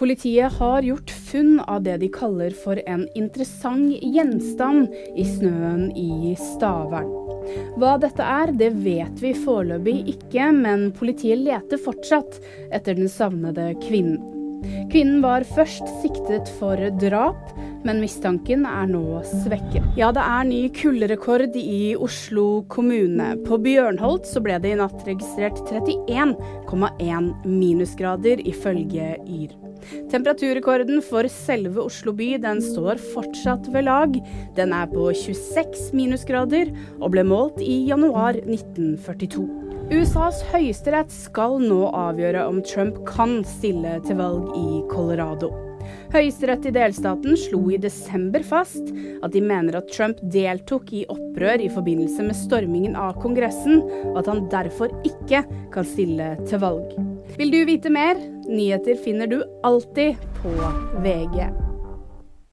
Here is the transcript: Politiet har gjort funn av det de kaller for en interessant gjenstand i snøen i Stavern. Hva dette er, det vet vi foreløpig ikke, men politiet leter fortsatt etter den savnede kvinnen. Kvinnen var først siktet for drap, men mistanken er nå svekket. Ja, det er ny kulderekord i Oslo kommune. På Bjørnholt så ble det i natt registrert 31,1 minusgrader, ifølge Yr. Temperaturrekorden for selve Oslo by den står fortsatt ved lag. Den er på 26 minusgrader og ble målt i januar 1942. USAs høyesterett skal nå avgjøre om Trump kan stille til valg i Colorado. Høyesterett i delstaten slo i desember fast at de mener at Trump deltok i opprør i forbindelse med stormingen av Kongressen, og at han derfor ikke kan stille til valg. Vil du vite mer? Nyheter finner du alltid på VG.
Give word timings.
Politiet 0.00 0.52
har 0.52 0.82
gjort 0.82 1.10
funn 1.10 1.58
av 1.60 1.82
det 1.84 1.98
de 2.00 2.08
kaller 2.08 2.54
for 2.56 2.78
en 2.88 3.02
interessant 3.20 3.92
gjenstand 4.00 4.94
i 5.12 5.26
snøen 5.28 5.90
i 5.92 6.32
Stavern. 6.40 7.10
Hva 7.76 7.98
dette 8.00 8.24
er, 8.24 8.54
det 8.56 8.70
vet 8.80 9.20
vi 9.20 9.34
foreløpig 9.36 9.98
ikke, 10.14 10.46
men 10.56 10.86
politiet 10.96 11.42
leter 11.44 11.82
fortsatt 11.84 12.40
etter 12.72 12.96
den 12.96 13.12
savnede 13.12 13.74
kvinnen. 13.84 14.24
Kvinnen 14.88 15.20
var 15.20 15.44
først 15.52 15.84
siktet 16.00 16.48
for 16.56 16.80
drap, 17.00 17.52
men 17.86 18.00
mistanken 18.02 18.66
er 18.68 18.88
nå 18.90 19.22
svekket. 19.26 19.86
Ja, 19.98 20.10
det 20.14 20.24
er 20.24 20.48
ny 20.48 20.60
kulderekord 20.76 21.56
i 21.56 21.94
Oslo 21.96 22.64
kommune. 22.72 23.32
På 23.46 23.58
Bjørnholt 23.62 24.28
så 24.28 24.42
ble 24.44 24.58
det 24.62 24.74
i 24.74 24.80
natt 24.80 25.06
registrert 25.08 25.60
31,1 25.70 27.32
minusgrader, 27.48 28.44
ifølge 28.48 29.14
Yr. 29.24 29.56
Temperaturrekorden 30.12 31.00
for 31.04 31.28
selve 31.32 31.86
Oslo 31.86 32.12
by 32.16 32.34
den 32.42 32.60
står 32.64 33.00
fortsatt 33.14 33.70
ved 33.72 33.88
lag. 33.88 34.18
Den 34.58 34.74
er 34.76 34.90
på 34.92 35.08
26 35.16 35.90
minusgrader 35.96 36.74
og 37.00 37.14
ble 37.14 37.24
målt 37.26 37.62
i 37.64 37.80
januar 37.88 38.38
1942. 38.44 39.48
USAs 39.90 40.44
høyesterett 40.52 41.10
skal 41.10 41.56
nå 41.64 41.80
avgjøre 41.96 42.44
om 42.46 42.60
Trump 42.62 43.00
kan 43.08 43.40
stille 43.56 43.96
til 44.06 44.20
valg 44.20 44.52
i 44.54 44.84
Colorado. 44.92 45.50
Høyesterett 46.10 46.64
i 46.66 46.72
delstaten 46.74 47.36
slo 47.38 47.60
i 47.70 47.76
desember 47.78 48.42
fast 48.42 48.88
at 49.22 49.30
de 49.30 49.42
mener 49.46 49.78
at 49.78 49.92
Trump 49.94 50.18
deltok 50.34 50.90
i 50.96 51.04
opprør 51.06 51.62
i 51.62 51.70
forbindelse 51.70 52.26
med 52.26 52.34
stormingen 52.34 52.98
av 52.98 53.20
Kongressen, 53.22 53.78
og 54.10 54.18
at 54.24 54.32
han 54.32 54.48
derfor 54.50 54.90
ikke 55.06 55.44
kan 55.70 55.86
stille 55.86 56.32
til 56.42 56.64
valg. 56.66 56.98
Vil 57.38 57.54
du 57.54 57.62
vite 57.68 57.94
mer? 57.94 58.18
Nyheter 58.50 58.98
finner 59.06 59.30
du 59.30 59.38
alltid 59.62 60.18
på 60.42 60.54
VG. 61.04 61.69